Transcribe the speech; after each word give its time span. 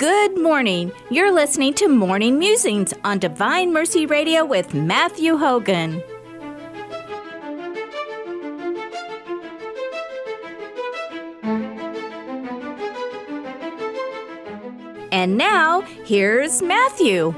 Good 0.00 0.40
morning. 0.40 0.92
You're 1.10 1.30
listening 1.30 1.74
to 1.74 1.86
Morning 1.86 2.38
Musings 2.38 2.94
on 3.04 3.18
Divine 3.18 3.70
Mercy 3.70 4.06
Radio 4.06 4.46
with 4.46 4.72
Matthew 4.72 5.36
Hogan. 5.36 6.02
And 15.12 15.36
now, 15.36 15.82
here's 15.82 16.62
Matthew. 16.62 17.34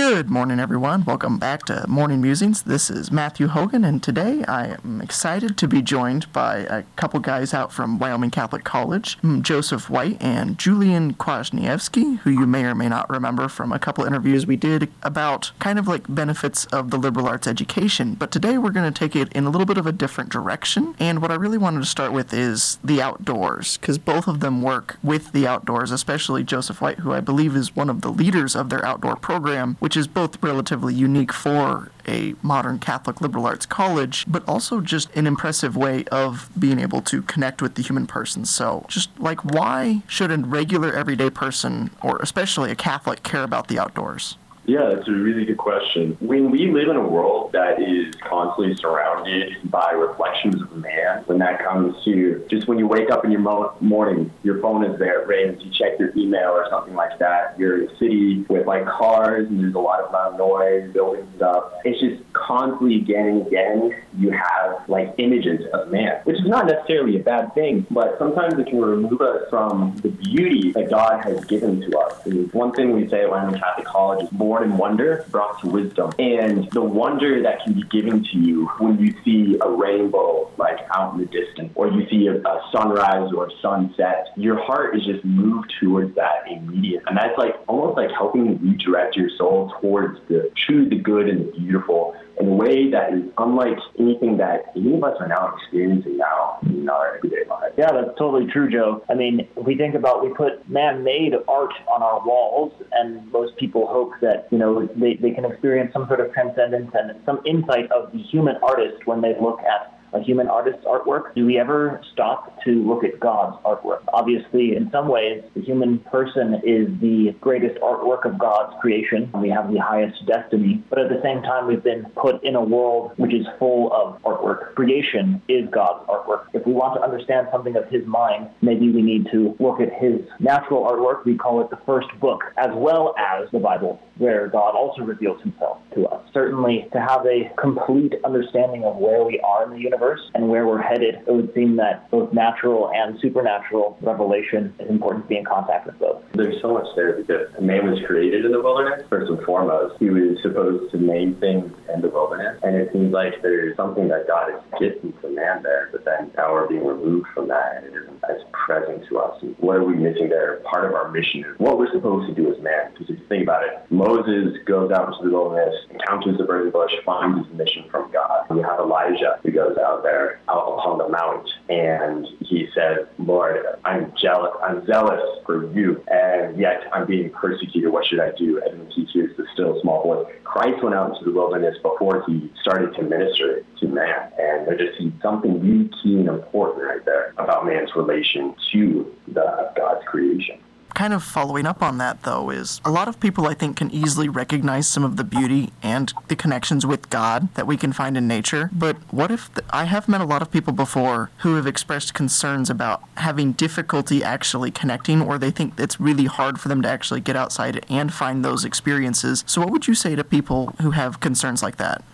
Good 0.00 0.30
morning, 0.30 0.58
everyone. 0.58 1.04
Welcome 1.04 1.36
back 1.38 1.66
to 1.66 1.84
Morning 1.86 2.22
Musings. 2.22 2.62
This 2.62 2.88
is 2.88 3.12
Matthew 3.12 3.48
Hogan, 3.48 3.84
and 3.84 4.02
today 4.02 4.42
I 4.48 4.78
am 4.82 5.02
excited 5.02 5.58
to 5.58 5.68
be 5.68 5.82
joined 5.82 6.32
by 6.32 6.60
a 6.60 6.84
couple 6.96 7.20
guys 7.20 7.52
out 7.52 7.70
from 7.70 7.98
Wyoming 7.98 8.30
Catholic 8.30 8.64
College, 8.64 9.18
mm, 9.18 9.42
Joseph 9.42 9.90
White 9.90 10.16
and 10.18 10.58
Julian 10.58 11.12
Kwasniewski, 11.12 12.18
who 12.20 12.30
you 12.30 12.46
may 12.46 12.64
or 12.64 12.74
may 12.74 12.88
not 12.88 13.10
remember 13.10 13.46
from 13.46 13.72
a 13.72 13.78
couple 13.78 14.02
interviews 14.04 14.46
we 14.46 14.56
did 14.56 14.90
about 15.02 15.52
kind 15.58 15.78
of 15.78 15.86
like 15.86 16.06
benefits 16.08 16.64
of 16.66 16.90
the 16.90 16.96
liberal 16.96 17.28
arts 17.28 17.46
education. 17.46 18.14
But 18.14 18.30
today 18.30 18.56
we're 18.56 18.70
going 18.70 18.90
to 18.90 18.98
take 18.98 19.14
it 19.14 19.30
in 19.34 19.44
a 19.44 19.50
little 19.50 19.66
bit 19.66 19.76
of 19.76 19.86
a 19.86 19.92
different 19.92 20.30
direction. 20.30 20.94
And 20.98 21.20
what 21.20 21.30
I 21.30 21.34
really 21.34 21.58
wanted 21.58 21.80
to 21.80 21.86
start 21.86 22.14
with 22.14 22.32
is 22.32 22.78
the 22.82 23.02
outdoors, 23.02 23.76
because 23.76 23.98
both 23.98 24.26
of 24.26 24.40
them 24.40 24.62
work 24.62 24.96
with 25.02 25.32
the 25.32 25.46
outdoors, 25.46 25.90
especially 25.90 26.42
Joseph 26.42 26.80
White, 26.80 27.00
who 27.00 27.12
I 27.12 27.20
believe 27.20 27.54
is 27.54 27.76
one 27.76 27.90
of 27.90 28.00
the 28.00 28.10
leaders 28.10 28.56
of 28.56 28.70
their 28.70 28.82
outdoor 28.82 29.16
program, 29.16 29.76
which 29.78 29.89
is 29.96 30.06
both 30.06 30.42
relatively 30.42 30.94
unique 30.94 31.32
for 31.32 31.90
a 32.06 32.34
modern 32.42 32.78
Catholic 32.78 33.20
liberal 33.20 33.46
arts 33.46 33.66
college, 33.66 34.24
but 34.26 34.46
also 34.48 34.80
just 34.80 35.14
an 35.16 35.26
impressive 35.26 35.76
way 35.76 36.04
of 36.06 36.50
being 36.58 36.78
able 36.78 37.00
to 37.02 37.22
connect 37.22 37.62
with 37.62 37.74
the 37.74 37.82
human 37.82 38.06
person. 38.06 38.44
So, 38.44 38.84
just 38.88 39.10
like, 39.18 39.44
why 39.44 40.02
should 40.06 40.30
a 40.30 40.38
regular 40.38 40.92
everyday 40.92 41.30
person, 41.30 41.90
or 42.02 42.18
especially 42.18 42.70
a 42.70 42.76
Catholic, 42.76 43.22
care 43.22 43.42
about 43.42 43.68
the 43.68 43.78
outdoors? 43.78 44.36
Yeah, 44.70 44.94
that's 44.94 45.08
a 45.08 45.10
really 45.10 45.44
good 45.44 45.56
question. 45.56 46.16
When 46.20 46.52
we 46.52 46.70
live 46.70 46.86
in 46.90 46.94
a 46.94 47.04
world 47.04 47.50
that 47.54 47.82
is 47.82 48.14
constantly 48.22 48.76
surrounded 48.76 49.68
by 49.68 49.90
reflections 49.90 50.62
of 50.62 50.76
man, 50.76 51.24
when 51.26 51.38
that 51.38 51.60
comes 51.64 51.96
to 52.04 52.46
just 52.48 52.68
when 52.68 52.78
you 52.78 52.86
wake 52.86 53.10
up 53.10 53.24
in 53.24 53.32
your 53.32 53.40
mo- 53.40 53.74
morning, 53.80 54.32
your 54.44 54.60
phone 54.60 54.84
is 54.84 54.96
there, 55.00 55.22
it 55.22 55.26
rings, 55.26 55.60
you 55.64 55.72
check 55.72 55.98
your 55.98 56.16
email 56.16 56.50
or 56.50 56.68
something 56.70 56.94
like 56.94 57.18
that. 57.18 57.58
You're 57.58 57.82
in 57.82 57.88
a 57.88 57.98
city 57.98 58.44
with 58.48 58.68
like 58.68 58.86
cars 58.86 59.48
and 59.48 59.58
there's 59.58 59.74
a 59.74 59.80
lot 59.80 60.02
of 60.02 60.12
loud 60.12 60.38
noise, 60.38 60.92
buildings 60.92 61.26
stuff. 61.34 61.72
It's 61.84 61.98
just 61.98 62.22
constantly 62.32 62.94
again 62.94 63.26
and 63.26 63.46
again, 63.48 64.04
you 64.18 64.30
have 64.30 64.88
like 64.88 65.16
images 65.18 65.66
of 65.72 65.90
man, 65.90 66.20
which 66.22 66.36
is 66.36 66.46
not 66.46 66.66
necessarily 66.66 67.16
a 67.16 67.22
bad 67.24 67.52
thing, 67.54 67.88
but 67.90 68.16
sometimes 68.20 68.54
it 68.56 68.68
can 68.68 68.80
remove 68.80 69.20
us 69.20 69.48
from 69.50 69.96
the 69.96 70.10
beauty 70.10 70.70
that 70.72 70.90
God 70.90 71.24
has 71.24 71.44
given 71.46 71.80
to 71.80 71.98
us. 71.98 72.24
And 72.24 72.52
one 72.52 72.70
thing 72.70 72.92
we 72.92 73.08
say 73.08 73.26
Wyoming 73.26 73.58
Catholic 73.58 73.86
College 73.86 74.22
is 74.22 74.30
born 74.30 74.59
in 74.62 74.76
wonder, 74.76 75.24
brought 75.30 75.60
to 75.60 75.68
wisdom. 75.68 76.12
And 76.18 76.70
the 76.70 76.80
wonder 76.82 77.42
that 77.42 77.62
can 77.64 77.74
be 77.74 77.82
given 77.84 78.24
to 78.24 78.38
you 78.38 78.66
when 78.78 78.98
you 78.98 79.14
see 79.24 79.58
a 79.60 79.70
rainbow 79.70 80.50
like 80.56 80.78
out 80.94 81.14
in 81.14 81.20
the 81.20 81.26
distance, 81.26 81.72
or 81.74 81.88
you 81.88 82.08
see 82.08 82.26
a, 82.26 82.36
a 82.36 82.70
sunrise 82.72 83.32
or 83.32 83.46
a 83.46 83.50
sunset, 83.60 84.28
your 84.36 84.62
heart 84.62 84.96
is 84.96 85.04
just 85.04 85.24
moved 85.24 85.72
towards 85.80 86.14
that 86.16 86.50
immediate. 86.50 87.02
And 87.06 87.16
that's 87.16 87.36
like 87.38 87.56
almost 87.66 87.96
like 87.96 88.10
helping 88.10 88.58
redirect 88.58 89.16
your 89.16 89.30
soul 89.36 89.72
towards 89.80 90.18
the 90.28 90.50
true, 90.56 90.88
the 90.88 90.96
good, 90.96 91.28
and 91.28 91.46
the 91.46 91.58
beautiful 91.58 92.14
in 92.40 92.48
a 92.48 92.54
way 92.54 92.90
that 92.90 93.12
is 93.12 93.24
unlike 93.38 93.78
anything 93.98 94.38
that 94.38 94.72
any 94.74 94.94
of 94.94 95.04
us 95.04 95.16
are 95.20 95.28
now 95.28 95.54
experiencing 95.56 96.16
now 96.16 96.58
in 96.62 96.88
our 96.88 97.16
everyday 97.16 97.48
lives. 97.48 97.74
Yeah, 97.76 97.92
that's 97.92 98.16
totally 98.18 98.50
true, 98.50 98.70
Joe. 98.70 99.04
I 99.10 99.14
mean, 99.14 99.46
if 99.56 99.64
we 99.64 99.76
think 99.76 99.94
about 99.94 100.24
we 100.24 100.32
put 100.32 100.68
man-made 100.68 101.34
art 101.46 101.72
on 101.92 102.02
our 102.02 102.24
walls, 102.26 102.72
and 102.92 103.30
most 103.30 103.56
people 103.56 103.86
hope 103.86 104.12
that 104.22 104.48
you 104.50 104.58
know 104.58 104.86
they, 104.96 105.14
they 105.14 105.30
can 105.30 105.44
experience 105.44 105.92
some 105.92 106.06
sort 106.08 106.20
of 106.20 106.32
transcendence 106.32 106.90
and 106.94 107.12
some 107.26 107.40
insight 107.44 107.90
of 107.92 108.10
the 108.12 108.18
human 108.18 108.56
artist 108.62 109.06
when 109.06 109.20
they 109.20 109.34
look 109.40 109.60
at 109.60 109.99
a 110.12 110.20
human 110.20 110.48
artist's 110.48 110.84
artwork? 110.84 111.34
Do 111.34 111.46
we 111.46 111.58
ever 111.58 112.00
stop 112.12 112.62
to 112.64 112.70
look 112.70 113.04
at 113.04 113.20
God's 113.20 113.56
artwork? 113.64 114.02
Obviously, 114.12 114.76
in 114.76 114.90
some 114.90 115.08
ways, 115.08 115.42
the 115.54 115.62
human 115.62 115.98
person 115.98 116.54
is 116.64 116.88
the 117.00 117.34
greatest 117.40 117.80
artwork 117.80 118.24
of 118.24 118.38
God's 118.38 118.74
creation. 118.80 119.30
We 119.34 119.50
have 119.50 119.72
the 119.72 119.78
highest 119.78 120.24
destiny. 120.26 120.82
But 120.90 120.98
at 120.98 121.08
the 121.08 121.20
same 121.22 121.42
time, 121.42 121.66
we've 121.66 121.82
been 121.82 122.06
put 122.16 122.42
in 122.42 122.54
a 122.54 122.62
world 122.62 123.12
which 123.16 123.32
is 123.32 123.46
full 123.58 123.92
of 123.92 124.20
artwork. 124.22 124.74
Creation 124.74 125.40
is 125.48 125.68
God's 125.70 126.06
artwork. 126.08 126.46
If 126.52 126.66
we 126.66 126.72
want 126.72 126.94
to 126.94 127.02
understand 127.02 127.48
something 127.52 127.76
of 127.76 127.88
his 127.88 128.06
mind, 128.06 128.48
maybe 128.62 128.90
we 128.90 129.02
need 129.02 129.28
to 129.32 129.54
look 129.58 129.80
at 129.80 129.92
his 130.00 130.20
natural 130.40 130.82
artwork. 130.84 131.24
We 131.24 131.36
call 131.36 131.60
it 131.60 131.70
the 131.70 131.78
first 131.86 132.08
book, 132.20 132.42
as 132.56 132.70
well 132.74 133.14
as 133.18 133.50
the 133.52 133.58
Bible, 133.58 134.00
where 134.18 134.48
God 134.48 134.74
also 134.74 135.02
reveals 135.02 135.40
himself 135.42 135.78
to 135.94 136.06
us. 136.06 136.22
Certainly, 136.32 136.88
to 136.92 137.00
have 137.00 137.24
a 137.26 137.50
complete 137.60 138.14
understanding 138.24 138.84
of 138.84 138.96
where 138.96 139.24
we 139.24 139.40
are 139.40 139.64
in 139.64 139.70
the 139.70 139.78
universe 139.78 139.99
universe 140.00 140.20
and 140.34 140.48
where 140.48 140.66
we're 140.66 140.82
headed, 140.82 141.16
it 141.26 141.32
would 141.32 141.52
seem 141.54 141.76
that 141.76 142.10
both 142.10 142.32
natural 142.32 142.90
and 142.94 143.18
supernatural 143.20 143.98
revelation 144.00 144.74
is 144.78 144.88
important 144.88 145.24
to 145.24 145.28
be 145.28 145.36
in 145.36 145.44
contact 145.44 145.86
with 145.86 145.98
both. 145.98 146.22
There's 146.34 146.60
so 146.62 146.72
much 146.74 146.86
there 146.96 147.12
because 147.12 147.48
man 147.60 147.90
was 147.90 148.00
created 148.06 148.44
in 148.44 148.52
the 148.52 148.60
wilderness, 148.60 149.06
first 149.08 149.30
and 149.30 149.42
foremost. 149.44 149.96
He 149.98 150.10
was 150.10 150.38
supposed 150.42 150.90
to 150.92 150.98
name 150.98 151.36
things 151.36 151.72
in 151.92 152.00
the 152.00 152.08
wilderness, 152.08 152.58
and 152.62 152.76
it 152.76 152.92
seems 152.92 153.12
like 153.12 153.42
there's 153.42 153.76
something 153.76 154.08
that 154.08 154.26
God 154.26 154.50
is 154.50 154.60
gifting 154.78 155.12
to 155.20 155.28
man 155.28 155.62
there, 155.62 155.88
but 155.92 156.04
then 156.04 156.30
now 156.36 156.52
we're 156.52 156.68
being 156.68 156.86
removed 156.86 157.26
from 157.34 157.48
that, 157.48 157.76
and 157.76 157.86
it 157.86 157.94
isn't 158.02 158.09
as 158.28 158.36
present 158.52 159.06
to 159.08 159.18
us. 159.18 159.42
What 159.58 159.76
are 159.76 159.84
we 159.84 159.94
missing 159.94 160.28
there? 160.28 160.56
Part 160.64 160.84
of 160.84 160.94
our 160.94 161.10
mission 161.10 161.44
is 161.44 161.58
what 161.58 161.78
we're 161.78 161.92
supposed 161.92 162.28
to 162.28 162.34
do 162.34 162.52
as 162.54 162.62
man. 162.62 162.92
Because 162.92 163.10
if 163.10 163.20
you 163.20 163.26
think 163.26 163.42
about 163.44 163.64
it, 163.64 163.90
Moses 163.90 164.58
goes 164.66 164.90
out 164.90 165.12
into 165.12 165.28
the 165.28 165.34
wilderness, 165.34 165.74
encounters 165.90 166.38
the 166.38 166.44
burning 166.44 166.70
bush, 166.70 166.92
finds 167.04 167.46
his 167.46 167.56
mission 167.56 167.84
from 167.90 168.10
God. 168.12 168.46
We 168.50 168.62
have 168.62 168.78
Elijah 168.78 169.38
who 169.42 169.50
goes 169.50 169.76
out 169.78 170.02
there 170.02 170.40
out 170.48 170.78
upon 170.78 170.98
the 170.98 171.08
mount 171.08 171.48
and 171.68 172.26
he 172.40 172.68
said, 172.74 173.08
Lord, 173.18 173.64
I'm 173.84 174.12
jealous, 174.20 174.52
I'm 174.62 174.84
zealous 174.86 175.22
for 175.46 175.70
you, 175.72 176.02
and 176.08 176.58
yet 176.58 176.82
I'm 176.92 177.06
being 177.06 177.30
persecuted. 177.30 177.92
What 177.92 178.06
should 178.06 178.20
I 178.20 178.32
do? 178.32 178.60
And 178.64 178.92
he 178.92 179.04
hears 179.04 179.36
the 179.36 179.46
still 179.54 179.80
small 179.80 180.02
voice. 180.02 180.26
Christ 180.44 180.82
went 180.82 180.96
out 180.96 181.12
into 181.12 181.24
the 181.24 181.32
wilderness 181.32 181.76
before 181.82 182.24
he 182.26 182.50
started 182.60 182.94
to 182.96 183.02
minister 183.02 183.64
to 183.80 183.88
man. 183.88 184.32
And 184.38 184.66
there 184.66 184.76
just 184.76 184.98
seems 184.98 185.20
something 185.22 185.60
really 185.60 185.90
key 186.02 186.20
and 186.20 186.28
important 186.28 186.84
right 186.84 187.04
there 187.04 187.34
about 187.38 187.66
man's 187.66 187.90
relation 187.96 188.54
to 188.72 189.14
the 189.28 189.72
God's 189.76 190.04
creation 190.06 190.58
kind 191.00 191.14
of 191.14 191.22
following 191.22 191.64
up 191.64 191.82
on 191.82 191.96
that, 191.96 192.24
though, 192.24 192.50
is 192.50 192.78
a 192.84 192.90
lot 192.90 193.08
of 193.08 193.18
people 193.20 193.46
I 193.46 193.54
think 193.54 193.78
can 193.78 193.90
easily 193.90 194.28
recognize 194.28 194.86
some 194.86 195.02
of 195.02 195.16
the 195.16 195.24
beauty 195.24 195.70
and 195.82 196.12
the 196.28 196.36
connections 196.36 196.84
with 196.84 197.08
God 197.08 197.48
that 197.54 197.66
we 197.66 197.78
can 197.78 197.90
find 197.94 198.18
in 198.18 198.28
nature. 198.28 198.68
But 198.70 198.96
what 199.10 199.30
if 199.30 199.48
I 199.70 199.84
have 199.84 200.10
met 200.10 200.20
a 200.20 200.26
lot 200.26 200.42
of 200.42 200.50
people 200.50 200.74
before 200.74 201.30
who 201.38 201.54
have 201.54 201.66
expressed 201.66 202.12
concerns 202.12 202.68
about 202.68 203.02
having 203.16 203.52
difficulty 203.52 204.22
actually 204.22 204.70
connecting, 204.70 205.22
or 205.22 205.38
they 205.38 205.50
think 205.50 205.80
it's 205.80 205.98
really 205.98 206.26
hard 206.26 206.60
for 206.60 206.68
them 206.68 206.82
to 206.82 206.88
actually 206.90 207.20
get 207.20 207.34
outside 207.34 207.82
and 207.88 208.12
find 208.12 208.44
those 208.44 208.66
experiences. 208.66 209.42
So, 209.46 209.62
what 209.62 209.70
would 209.70 209.88
you 209.88 209.94
say 209.94 210.14
to 210.14 210.22
people 210.22 210.74
who 210.82 210.90
have 210.90 211.20
concerns 211.20 211.62
like 211.62 211.78
that? 211.78 212.04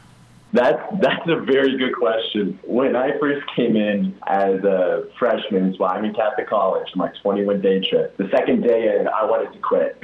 That's 0.56 0.80
that's 1.02 1.28
a 1.28 1.36
very 1.44 1.76
good 1.76 1.94
question. 1.94 2.58
When 2.64 2.96
I 2.96 3.10
first 3.20 3.46
came 3.54 3.76
in 3.76 4.16
as 4.26 4.64
a 4.64 5.04
freshman 5.18 5.74
so 5.76 5.84
I'm 5.84 6.02
Wyoming 6.02 6.14
Catholic 6.14 6.48
College, 6.48 6.88
my 6.94 7.10
21 7.22 7.60
day 7.60 7.80
trip, 7.80 8.16
the 8.16 8.28
second 8.34 8.62
day 8.62 8.96
in, 8.98 9.06
I 9.06 9.24
wanted 9.24 9.52
to 9.52 9.58
quit. 9.58 9.98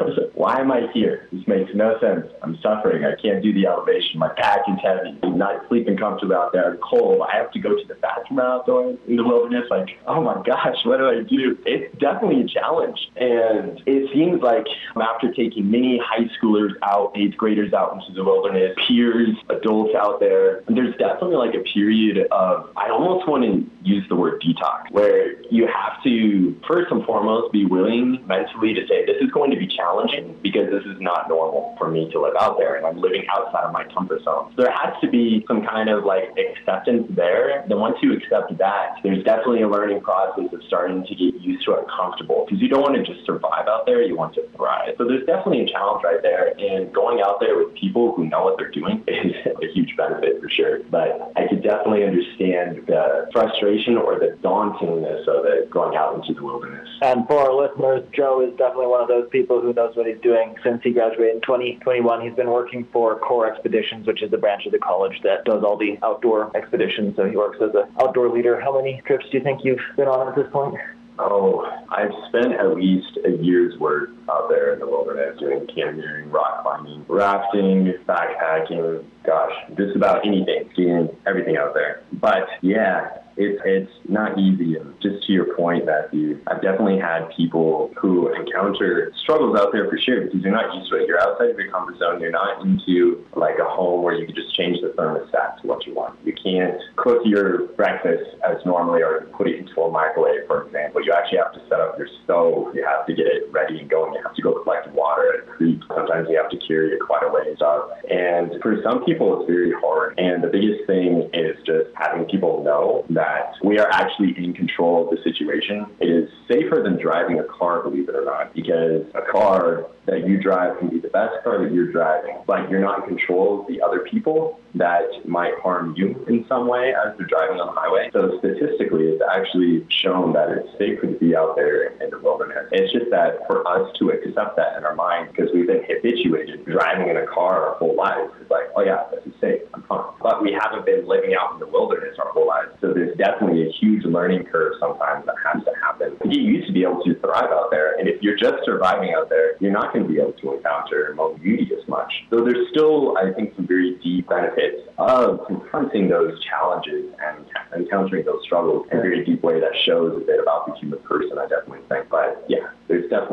I 0.00 0.04
was 0.04 0.16
like, 0.16 0.30
why 0.34 0.60
am 0.60 0.70
I 0.70 0.86
here? 0.94 1.28
This 1.32 1.46
makes 1.48 1.70
no 1.74 1.98
sense. 2.00 2.26
I'm 2.42 2.56
suffering. 2.62 3.04
I 3.04 3.20
can't 3.20 3.42
do 3.42 3.52
the 3.52 3.66
elevation. 3.66 4.20
My 4.20 4.28
pack 4.28 4.60
is 4.68 4.78
heavy. 4.80 5.18
I'm 5.24 5.38
not 5.38 5.66
sleeping 5.68 5.96
comfortably 5.96 6.36
out 6.36 6.52
there. 6.52 6.70
I'm 6.70 6.78
cold. 6.78 7.22
I 7.22 7.36
have 7.36 7.50
to 7.52 7.58
go 7.58 7.70
to 7.70 7.84
the 7.88 7.94
bathroom 7.96 8.38
outdoors 8.38 8.98
in 9.08 9.16
the 9.16 9.24
wilderness. 9.24 9.64
Like, 9.70 9.88
oh 10.06 10.22
my 10.22 10.40
gosh, 10.46 10.76
what 10.84 10.98
do 10.98 11.08
I 11.08 11.22
do? 11.22 11.58
It's 11.66 11.92
definitely 11.98 12.42
a 12.42 12.46
challenge. 12.46 12.98
And 13.16 13.82
it 13.86 14.08
seems 14.14 14.40
like 14.40 14.66
after 14.94 15.32
taking 15.32 15.68
many 15.70 15.98
high 15.98 16.30
schoolers 16.38 16.72
out, 16.82 17.12
eighth 17.16 17.36
graders 17.36 17.72
out 17.72 17.94
into 17.94 18.12
the 18.12 18.22
wilderness, 18.22 18.76
peers, 18.86 19.36
adults 19.48 19.95
out 19.96 20.20
there, 20.20 20.62
there's 20.68 20.94
definitely 20.96 21.36
like 21.36 21.54
a 21.54 21.64
period 21.74 22.28
of, 22.30 22.70
I 22.76 22.90
almost 22.90 23.28
want 23.28 23.44
to 23.44 23.66
use 23.82 24.04
the 24.08 24.16
word 24.16 24.42
detox, 24.42 24.90
where 24.90 25.40
you 25.50 25.66
have 25.66 26.02
to, 26.04 26.58
first 26.66 26.90
and 26.90 27.04
foremost, 27.04 27.52
be 27.52 27.64
willing 27.64 28.24
mentally 28.26 28.74
to 28.74 28.86
say, 28.86 29.04
this 29.06 29.16
is 29.20 29.30
going 29.30 29.50
to 29.50 29.56
be 29.56 29.66
challenging 29.66 30.38
because 30.42 30.70
this 30.70 30.84
is 30.84 31.00
not 31.00 31.28
normal 31.28 31.74
for 31.78 31.88
me 31.88 32.10
to 32.12 32.20
live 32.20 32.34
out 32.40 32.58
there 32.58 32.76
and 32.76 32.86
I'm 32.86 32.98
living 32.98 33.24
outside 33.30 33.64
of 33.64 33.72
my 33.72 33.84
comfort 33.84 34.22
zone. 34.24 34.52
So 34.56 34.62
there 34.62 34.72
has 34.72 34.94
to 35.00 35.08
be 35.08 35.44
some 35.48 35.64
kind 35.64 35.88
of 35.88 36.04
like 36.04 36.36
acceptance 36.36 37.06
there. 37.10 37.64
Then 37.68 37.80
once 37.80 37.96
you 38.02 38.12
accept 38.16 38.56
that, 38.58 38.96
there's 39.02 39.24
definitely 39.24 39.62
a 39.62 39.68
learning 39.68 40.00
process 40.00 40.52
of 40.52 40.60
starting 40.66 41.04
to 41.04 41.14
get 41.14 41.40
used 41.40 41.64
to 41.66 41.74
it 41.74 41.86
comfortable 41.88 42.44
because 42.44 42.60
you 42.60 42.68
don't 42.68 42.82
want 42.82 42.94
to 42.94 43.02
just 43.02 43.24
survive 43.26 43.66
out 43.68 43.86
there, 43.86 44.02
you 44.02 44.16
want 44.16 44.34
to 44.34 44.46
thrive. 44.56 44.94
So 44.98 45.04
there's 45.04 45.26
definitely 45.26 45.62
a 45.62 45.68
challenge 45.68 46.02
right 46.04 46.22
there. 46.22 46.54
And 46.58 46.92
going 46.92 47.20
out 47.20 47.40
there 47.40 47.56
with 47.56 47.74
people 47.74 48.14
who 48.14 48.26
know 48.26 48.44
what 48.44 48.58
they're 48.58 48.70
doing 48.70 49.04
is 49.08 49.34
a 49.46 49.75
huge 49.76 49.96
benefit 49.96 50.40
for 50.40 50.48
sure. 50.48 50.80
But 50.90 51.32
I 51.36 51.46
could 51.46 51.62
definitely 51.62 52.04
understand 52.04 52.86
the 52.86 53.28
frustration 53.32 53.96
or 53.98 54.18
the 54.18 54.36
dauntingness 54.42 55.28
of 55.28 55.44
it 55.44 55.70
going 55.70 55.96
out 55.96 56.14
into 56.14 56.32
the 56.34 56.42
wilderness. 56.42 56.88
And 57.02 57.26
for 57.26 57.38
our 57.38 57.52
listeners, 57.52 58.02
Joe 58.14 58.40
is 58.40 58.56
definitely 58.56 58.86
one 58.86 59.02
of 59.02 59.08
those 59.08 59.28
people 59.30 59.60
who 59.60 59.72
knows 59.72 59.94
what 59.94 60.06
he's 60.06 60.20
doing 60.22 60.56
since 60.64 60.82
he 60.82 60.92
graduated 60.92 61.36
in 61.36 61.40
2021. 61.42 62.22
He's 62.22 62.34
been 62.34 62.50
working 62.50 62.86
for 62.92 63.18
Core 63.18 63.52
Expeditions, 63.52 64.06
which 64.06 64.22
is 64.22 64.30
the 64.30 64.38
branch 64.38 64.64
of 64.66 64.72
the 64.72 64.78
college 64.78 65.20
that 65.22 65.44
does 65.44 65.62
all 65.62 65.76
the 65.76 65.98
outdoor 66.02 66.56
expeditions. 66.56 67.16
So 67.16 67.28
he 67.28 67.36
works 67.36 67.58
as 67.60 67.74
an 67.74 67.84
outdoor 68.00 68.30
leader. 68.30 68.58
How 68.60 68.74
many 68.74 69.02
trips 69.06 69.26
do 69.30 69.38
you 69.38 69.44
think 69.44 69.64
you've 69.64 69.78
been 69.96 70.08
on 70.08 70.28
at 70.28 70.34
this 70.34 70.50
point? 70.50 70.76
Oh, 71.18 71.64
I've 71.90 72.12
spent 72.28 72.52
at 72.52 72.76
least 72.76 73.18
a 73.24 73.30
year's 73.30 73.78
worth 73.78 74.10
out 74.30 74.48
there 74.48 74.74
in 74.74 74.80
the 74.80 74.86
wilderness 74.86 75.38
doing 75.38 75.66
canyoneering, 75.66 76.32
rock 76.32 76.62
climbing, 76.62 77.04
rafting, 77.08 77.94
backpacking, 78.06 79.04
gosh, 79.24 79.52
just 79.76 79.96
about 79.96 80.26
anything, 80.26 80.68
skiing, 80.72 81.08
everything 81.26 81.56
out 81.56 81.74
there. 81.74 82.02
But 82.12 82.48
yeah, 82.62 83.18
it's 83.36 83.60
it's 83.64 83.92
not 84.08 84.38
easy. 84.38 84.76
And 84.76 84.94
just 85.00 85.26
to 85.26 85.32
your 85.32 85.54
point, 85.56 85.86
Matthew, 85.86 86.40
I've 86.46 86.62
definitely 86.62 86.98
had 86.98 87.28
people 87.36 87.92
who 87.96 88.32
encounter 88.34 89.12
struggles 89.22 89.58
out 89.58 89.72
there 89.72 89.88
for 89.90 89.98
sure 89.98 90.22
because 90.22 90.40
you're 90.40 90.52
not 90.52 90.74
used 90.74 90.90
to 90.90 90.96
it. 90.96 91.06
You're 91.06 91.20
outside 91.20 91.50
of 91.50 91.58
your 91.58 91.70
comfort 91.70 91.98
zone. 91.98 92.20
You're 92.20 92.30
not 92.30 92.62
into 92.62 93.24
like 93.34 93.58
a 93.58 93.68
home 93.68 94.02
where 94.02 94.14
you 94.14 94.26
can 94.26 94.34
just 94.34 94.54
change 94.54 94.80
the 94.80 94.88
thermostat 94.88 95.60
to 95.60 95.66
what 95.66 95.86
you 95.86 95.94
want. 95.94 96.18
You 96.24 96.32
can't 96.32 96.80
cook 97.06 97.22
your 97.24 97.68
breakfast 97.78 98.34
as 98.42 98.56
normally 98.66 99.00
or 99.00 99.28
put 99.36 99.46
it 99.46 99.60
into 99.60 99.80
a 99.80 99.90
microwave, 99.90 100.44
for 100.48 100.66
example. 100.66 101.04
You 101.04 101.12
actually 101.12 101.38
have 101.38 101.52
to 101.52 101.60
set 101.68 101.78
up 101.78 101.96
your 101.96 102.08
stove. 102.24 102.74
You 102.74 102.84
have 102.84 103.06
to 103.06 103.14
get 103.14 103.26
it 103.26 103.44
ready 103.52 103.78
and 103.78 103.88
going. 103.88 104.14
You 104.14 104.22
have 104.24 104.34
to 104.34 104.42
go 104.42 104.60
collect 104.64 104.90
water 104.90 105.32
at 105.32 105.46
a 105.46 105.52
creek. 105.52 105.78
Sometimes 105.96 106.28
you 106.30 106.36
have 106.36 106.50
to 106.50 106.58
carry 106.66 106.92
it 106.92 107.00
quite 107.00 107.22
a 107.22 107.30
ways 107.32 107.58
up. 107.60 107.98
And 108.10 108.60
for 108.62 108.80
some 108.82 109.04
people, 109.04 109.40
it's 109.40 109.46
very 109.50 109.72
hard. 109.72 110.18
And 110.18 110.42
the 110.42 110.48
biggest 110.48 110.86
thing 110.86 111.30
is 111.32 111.56
just 111.64 111.90
having 111.94 112.26
people 112.26 112.62
know 112.62 113.04
that 113.10 113.54
we 113.64 113.78
are 113.78 113.88
actually 113.90 114.36
in 114.36 114.52
control 114.52 115.04
of 115.04 115.16
the 115.16 115.22
situation. 115.22 115.86
It 116.00 116.08
is 116.08 116.30
safer 116.48 116.82
than 116.82 117.00
driving 117.00 117.38
a 117.40 117.44
car, 117.44 117.82
believe 117.82 118.08
it 118.08 118.14
or 118.14 118.24
not, 118.24 118.54
because 118.54 119.06
a 119.14 119.22
car 119.32 119.86
that 120.06 120.26
you 120.26 120.40
drive 120.40 120.78
can 120.78 120.88
be 120.88 121.00
the 121.00 121.08
best 121.08 121.42
car 121.42 121.62
that 121.62 121.72
you're 121.72 121.90
driving, 121.90 122.36
but 122.46 122.70
you're 122.70 122.80
not 122.80 123.02
in 123.02 123.16
control 123.16 123.60
of 123.60 123.66
the 123.66 123.82
other 123.82 124.00
people 124.00 124.60
that 124.74 125.02
might 125.26 125.54
harm 125.62 125.94
you 125.96 126.24
in 126.28 126.44
some 126.48 126.68
way 126.68 126.94
as 126.94 127.16
they're 127.16 127.26
driving 127.26 127.58
on 127.58 127.66
the 127.66 127.80
highway. 127.80 128.08
So 128.12 128.38
statistically, 128.38 129.08
it's 129.08 129.22
actually 129.34 129.86
shown 129.88 130.32
that 130.34 130.50
it's 130.50 130.68
safer 130.78 131.06
to 131.06 131.18
be 131.18 131.34
out 131.34 131.56
there 131.56 131.88
in 131.98 132.10
the 132.10 132.18
wilderness. 132.18 132.68
It's 132.70 132.92
just 132.92 133.10
that 133.10 133.46
for 133.46 133.66
us 133.66 133.90
to 133.98 134.10
accept 134.10 134.56
that 134.56 134.76
in 134.76 134.84
our 134.84 134.94
mind, 134.94 135.30
because 135.32 135.50
we've 135.52 135.66
been 135.66 135.82
habituated 135.88 136.64
driving 136.64 137.08
in 137.08 137.16
a 137.16 137.26
car 137.26 137.68
our 137.68 137.74
whole 137.76 137.94
lives, 137.94 138.32
it's 138.40 138.50
like, 138.50 138.68
oh 138.76 138.82
yeah, 138.82 139.04
this 139.10 139.24
is 139.26 139.32
safe, 139.40 139.62
I'm 139.74 139.82
fine. 139.84 140.12
But 140.20 140.42
we 140.42 140.52
haven't 140.52 140.86
been 140.86 141.06
living 141.06 141.34
out 141.38 141.54
in 141.54 141.58
the 141.60 141.66
wilderness 141.66 142.16
our 142.18 142.30
whole 142.32 142.46
lives. 142.46 142.72
So 142.80 142.92
there's 142.92 143.16
definitely 143.16 143.68
a 143.68 143.72
huge 143.72 144.04
learning 144.04 144.44
curve 144.44 144.74
sometimes 144.80 145.26
that 145.26 145.36
has 145.44 145.64
to 145.64 145.72
happen. 145.82 146.16
You 146.24 146.40
used 146.40 146.66
to 146.68 146.72
be 146.72 146.82
able 146.82 147.02
to 147.04 147.14
thrive 147.20 147.50
out 147.50 147.70
there, 147.70 147.98
and 147.98 148.08
if 148.08 148.22
you're 148.22 148.36
just 148.36 148.64
surviving 148.64 149.14
out 149.14 149.28
there, 149.28 149.56
you're 149.60 149.72
not 149.72 149.92
going 149.92 150.06
to 150.06 150.12
be 150.12 150.18
able 150.20 150.32
to 150.32 150.54
encounter 150.54 151.08
emotional 151.08 151.38
beauty 151.38 151.70
as 151.76 151.86
much. 151.88 152.12
So 152.30 152.44
there's 152.44 152.68
still, 152.70 153.16
I 153.18 153.32
think, 153.32 153.54
some 153.56 153.66
very 153.66 153.96
deep 154.02 154.28
benefits 154.28 154.88
of 154.98 155.46
confronting 155.46 156.08
those 156.08 156.42
challenges 156.44 157.12
and 157.20 157.46
encountering 157.74 158.24
those 158.24 158.42
struggles 158.44 158.86
in 158.90 158.98
a 158.98 159.02
very 159.02 159.24
deep 159.24 159.42
way 159.42 159.60
that 159.60 159.72
shows 159.84 160.16
a 160.16 160.24
bit 160.24 160.40
about 160.40 160.66
the 160.66 160.74
human 160.74 160.98
person, 161.00 161.38
I 161.38 161.46
definitely 161.46 161.86
think. 161.88 162.08
But 162.08 162.44
yeah, 162.48 162.70
there's 162.88 163.08
definitely. 163.10 163.25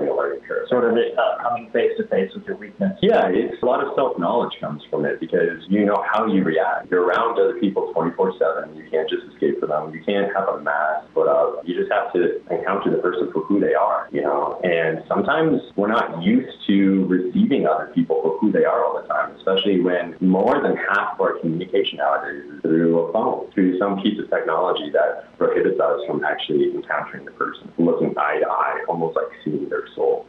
Sort 0.73 0.89
of 0.89 0.97
uh, 0.97 1.43
coming 1.43 1.69
face 1.69 1.91
to 1.97 2.07
face 2.07 2.31
with 2.33 2.45
your 2.45 2.57
weakness. 2.57 2.97
Yeah, 3.01 3.29
it's 3.29 3.61
a 3.61 3.65
lot 3.65 3.85
of 3.85 3.93
self 3.93 4.17
knowledge 4.17 4.53
comes 4.59 4.81
from 4.89 5.05
it 5.05 5.19
because 5.19 5.61
you 5.69 5.85
know 5.85 6.03
how 6.11 6.25
you 6.25 6.43
react. 6.43 6.89
You're 6.89 7.05
around 7.05 7.37
other 7.37 7.59
people 7.59 7.93
24 7.93 8.33
7. 8.39 8.75
You 8.75 8.89
can't 8.89 9.07
just 9.07 9.21
escape 9.31 9.59
from 9.59 9.69
them. 9.69 9.93
You 9.93 10.01
can't 10.03 10.33
have 10.33 10.49
a 10.49 10.59
mask 10.61 11.13
put 11.13 11.27
up. 11.27 11.61
You 11.63 11.77
just 11.77 11.91
have 11.91 12.11
to 12.13 12.41
encounter 12.49 12.89
the 12.89 12.97
person 12.97 13.29
for 13.31 13.45
who 13.45 13.59
they 13.59 13.75
are, 13.75 14.09
you 14.11 14.21
know. 14.21 14.59
And 14.63 15.03
sometimes 15.07 15.61
we're 15.75 15.93
not 15.93 16.23
used 16.23 16.57
to 16.67 17.05
receiving 17.05 17.67
other 17.67 17.91
people 17.93 18.21
for 18.23 18.39
who 18.39 18.51
they 18.51 18.65
are 18.65 18.83
all 18.83 18.99
the 18.99 19.07
time, 19.07 19.35
especially 19.37 19.79
when 19.79 20.15
more 20.21 20.61
than 20.61 20.75
half 20.75 21.13
of 21.13 21.21
our 21.21 21.37
communication 21.39 21.97
nowadays 21.97 22.49
is 22.49 22.61
through 22.61 22.99
a 22.99 23.13
phone, 23.13 23.51
through 23.53 23.77
some 23.77 24.01
piece 24.01 24.17
of 24.19 24.29
technology 24.29 24.89
that 24.89 25.37
prohibits 25.37 25.79
us 25.79 26.01
from 26.07 26.23
actually 26.23 26.73
encountering 26.73 27.25
the 27.25 27.31
person, 27.31 27.71
looking 27.77 28.13
eye 28.17 28.39
to 28.39 28.49
eye, 28.49 28.81
almost 28.87 29.15
like 29.15 29.29
seeing 29.45 29.69
their 29.69 29.85
soul. 29.95 30.25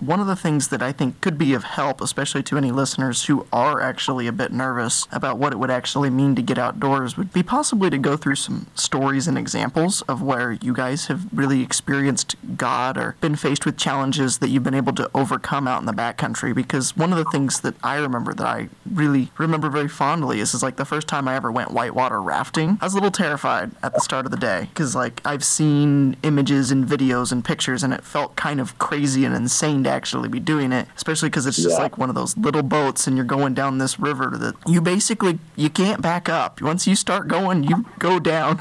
One 0.00 0.20
of 0.20 0.26
the 0.26 0.36
things 0.36 0.68
that 0.68 0.82
I 0.82 0.92
think 0.92 1.20
could 1.20 1.38
be 1.38 1.54
of 1.54 1.64
help, 1.64 2.00
especially 2.00 2.42
to 2.44 2.58
any 2.58 2.70
listeners 2.70 3.24
who 3.24 3.46
are 3.52 3.80
actually 3.80 4.26
a 4.26 4.32
bit 4.32 4.52
nervous 4.52 5.06
about 5.12 5.38
what 5.38 5.52
it 5.52 5.58
would 5.58 5.70
actually 5.70 6.10
mean 6.10 6.34
to 6.34 6.42
get 6.42 6.58
outdoors, 6.58 7.16
would 7.16 7.32
be 7.32 7.42
possibly 7.42 7.90
to 7.90 7.98
go 7.98 8.16
through 8.16 8.34
some 8.36 8.66
stories 8.74 9.28
and 9.28 9.38
examples 9.38 10.02
of 10.02 10.20
where 10.20 10.52
you 10.52 10.74
guys 10.74 11.06
have 11.06 11.26
really 11.32 11.62
experienced 11.62 12.36
God 12.56 12.98
or 12.98 13.16
been 13.20 13.36
faced 13.36 13.64
with 13.64 13.76
challenges 13.76 14.38
that 14.38 14.48
you've 14.48 14.62
been 14.62 14.74
able 14.74 14.92
to 14.94 15.10
overcome 15.14 15.68
out 15.68 15.80
in 15.80 15.86
the 15.86 15.92
backcountry. 15.92 16.54
Because 16.54 16.96
one 16.96 17.12
of 17.12 17.18
the 17.18 17.30
things 17.30 17.60
that 17.60 17.74
I 17.82 17.96
remember 17.96 18.34
that 18.34 18.46
I 18.46 18.68
really 18.90 19.30
remember 19.38 19.70
very 19.70 19.88
fondly 19.88 20.40
is, 20.40 20.54
is 20.54 20.62
like 20.62 20.76
the 20.76 20.84
first 20.84 21.08
time 21.08 21.28
I 21.28 21.36
ever 21.36 21.50
went 21.52 21.70
whitewater 21.70 22.20
rafting. 22.20 22.78
I 22.80 22.86
was 22.86 22.94
a 22.94 22.96
little 22.96 23.10
terrified 23.10 23.70
at 23.82 23.94
the 23.94 24.00
start 24.00 24.26
of 24.26 24.32
the 24.32 24.36
day 24.36 24.68
because 24.70 24.94
like 24.94 25.20
I've 25.24 25.44
seen 25.44 26.16
images 26.22 26.70
and 26.70 26.84
videos 26.86 27.32
and 27.32 27.44
pictures 27.44 27.82
and 27.82 27.92
it 27.92 28.04
felt 28.04 28.36
kind 28.36 28.60
of 28.60 28.78
crazy 28.78 29.24
and 29.24 29.34
insane 29.34 29.84
to 29.84 29.90
actually 29.94 30.28
be 30.28 30.40
doing 30.40 30.72
it, 30.72 30.88
especially 30.96 31.28
because 31.28 31.46
it's 31.46 31.56
just 31.56 31.70
yeah. 31.70 31.82
like 31.82 31.98
one 31.98 32.08
of 32.08 32.14
those 32.14 32.36
little 32.36 32.62
boats 32.62 33.06
and 33.06 33.16
you're 33.16 33.24
going 33.24 33.54
down 33.54 33.78
this 33.78 33.98
river 33.98 34.36
that 34.36 34.54
you 34.66 34.80
basically 34.80 35.38
you 35.56 35.70
can't 35.70 36.02
back 36.02 36.28
up. 36.28 36.60
Once 36.60 36.86
you 36.86 36.96
start 36.96 37.28
going, 37.28 37.64
you 37.64 37.86
go 37.98 38.18
down. 38.18 38.60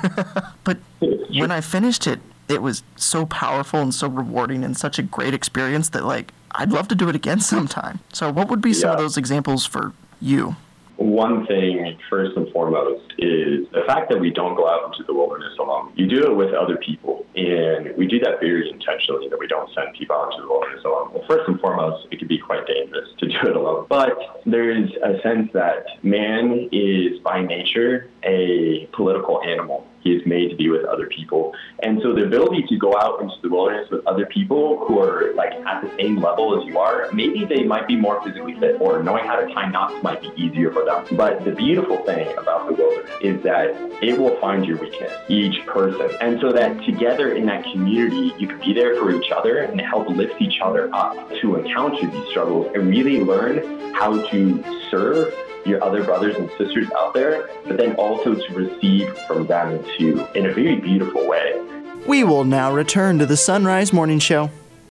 but 0.63 0.77
when 1.00 1.51
I 1.51 1.62
finished 1.62 2.07
it, 2.07 2.19
it 2.47 2.62
was 2.62 2.83
so 2.95 3.25
powerful 3.25 3.81
and 3.81 3.94
so 3.94 4.07
rewarding 4.07 4.63
and 4.63 4.77
such 4.77 5.00
a 5.00 5.03
great 5.03 5.33
experience 5.33 5.89
that 5.89 6.06
like 6.06 6.33
I'd 6.51 6.71
love 6.71 6.88
to 6.89 6.95
do 6.95 7.09
it 7.09 7.15
again 7.15 7.39
sometime. 7.53 8.00
So 8.13 8.31
what 8.31 8.50
would 8.50 8.62
be 8.62 8.74
some 8.74 8.89
yeah. 8.89 8.94
of 8.94 9.00
those 9.00 9.18
examples 9.18 9.65
for 9.65 9.94
you? 10.21 10.56
One 11.03 11.45
thing, 11.47 11.97
first 12.09 12.38
and 12.38 12.50
foremost, 12.53 13.03
is 13.17 13.67
the 13.73 13.83
fact 13.85 14.09
that 14.09 14.21
we 14.21 14.31
don't 14.31 14.55
go 14.55 14.69
out 14.69 14.85
into 14.85 15.03
the 15.03 15.13
wilderness 15.13 15.51
alone. 15.59 15.91
You 15.95 16.07
do 16.07 16.31
it 16.31 16.33
with 16.33 16.53
other 16.53 16.77
people, 16.77 17.25
and 17.35 17.94
we 17.97 18.07
do 18.07 18.19
that 18.19 18.39
very 18.39 18.69
intentionally 18.69 19.27
that 19.27 19.38
we 19.38 19.47
don't 19.47 19.69
send 19.73 19.94
people 20.00 20.15
out 20.15 20.31
into 20.31 20.44
the 20.44 20.47
wilderness 20.47 20.81
alone. 20.85 21.11
Well, 21.13 21.25
first 21.27 21.44
and 21.50 21.59
foremost, 21.59 22.07
it 22.09 22.19
can 22.19 22.29
be 22.29 22.38
quite 22.38 22.65
dangerous 22.67 23.09
to 23.17 23.27
do 23.27 23.35
it 23.44 23.55
alone. 23.55 23.85
But 23.89 24.17
there 24.45 24.71
is 24.71 24.91
a 25.03 25.21
sense 25.21 25.51
that 25.53 25.85
man 26.03 26.69
is 26.71 27.19
by 27.19 27.41
nature 27.41 28.09
a 28.23 28.88
political 28.94 29.44
animal. 29.44 29.85
He 30.03 30.11
is 30.11 30.25
made 30.25 30.50
to 30.50 30.55
be 30.55 30.69
with 30.69 30.85
other 30.85 31.07
people. 31.07 31.53
And 31.81 32.00
so 32.01 32.13
the 32.13 32.25
ability 32.25 32.65
to 32.69 32.77
go 32.77 32.95
out 32.97 33.21
into 33.21 33.35
the 33.41 33.50
wilderness 33.50 33.89
with 33.89 34.05
other 34.05 34.25
people 34.25 34.85
who 34.85 35.00
are 35.00 35.33
like 35.35 35.53
at 35.53 35.81
the 35.81 35.91
same 35.97 36.17
level 36.17 36.60
as 36.60 36.67
you 36.67 36.77
are, 36.77 37.10
maybe 37.13 37.45
they 37.45 37.63
might 37.63 37.88
be 37.88 37.95
more 37.95 38.22
physically 38.24 38.60
fit 38.60 38.79
or 38.81 39.01
knowing 39.01 39.25
how 39.25 39.38
to 39.38 39.53
tie 39.53 39.69
knots 39.69 40.01
might 40.03 40.22
be 40.22 40.31
easier 40.36 40.72
for 40.72 40.86
them. 40.86 41.05
But 41.15 41.45
the 41.45 41.51
beautiful 41.51 41.98
thing 42.03 42.38
about 42.38 42.67
the 42.67 42.74
wilderness 42.74 43.12
is 43.22 43.41
that 43.43 43.69
it 44.03 44.17
will 44.17 44.39
find 44.39 44.65
your 44.65 44.77
weakness, 44.77 45.13
each 45.29 45.65
person. 45.65 46.12
And 46.19 46.39
so 46.41 46.51
that 46.51 46.83
together 46.83 47.33
in 47.33 47.45
that 47.45 47.63
community, 47.72 48.33
you 48.38 48.48
can 48.48 48.60
be 48.60 48.74
there 48.74 48.95
for 48.95 49.12
each 49.12 49.31
other 49.31 49.60
and 49.60 49.79
help 49.79 50.10
lift 50.10 50.41
each 50.41 50.60
other 50.62 50.93
up 50.93 51.15
to 51.41 51.55
encounter 51.55 52.05
these 52.05 52.27
struggles 52.29 52.72
and 52.75 52.89
really 52.89 53.19
learn 53.22 53.93
how 53.93 54.22
to 54.29 54.63
serve 54.89 55.33
your 55.65 55.84
other 55.84 56.03
brothers 56.03 56.36
and 56.36 56.50
sisters 56.58 56.88
out 56.98 57.13
there, 57.13 57.50
but 57.65 57.77
then 57.77 57.96
also 57.96 58.36
to 58.36 58.53
receive 58.53 59.15
from 59.27 59.48
them 59.48 59.84
too 59.98 60.25
in 60.36 60.46
a 60.46 60.53
very 60.53 60.75
beautiful 60.75 61.27
way. 61.27 61.60
We 62.08 62.24
will 62.24 62.43
now 62.43 62.74
return 62.74 63.20
to 63.20 63.25
the 63.25 63.38
Sunrise 63.38 63.93
Morning 63.93 64.20
Show. 64.20 64.50